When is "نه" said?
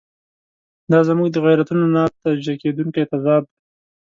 1.95-2.03